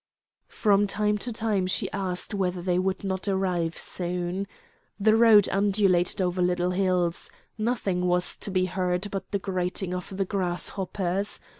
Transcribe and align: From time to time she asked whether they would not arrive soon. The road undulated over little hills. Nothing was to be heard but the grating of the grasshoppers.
From 0.49 0.87
time 0.87 1.19
to 1.19 1.31
time 1.31 1.67
she 1.67 1.87
asked 1.91 2.33
whether 2.33 2.59
they 2.59 2.79
would 2.79 3.03
not 3.03 3.27
arrive 3.27 3.77
soon. 3.77 4.47
The 4.99 5.15
road 5.15 5.47
undulated 5.51 6.23
over 6.23 6.41
little 6.41 6.71
hills. 6.71 7.29
Nothing 7.55 8.07
was 8.07 8.35
to 8.37 8.49
be 8.49 8.65
heard 8.65 9.11
but 9.11 9.29
the 9.29 9.37
grating 9.37 9.93
of 9.93 10.17
the 10.17 10.25
grasshoppers. 10.25 11.39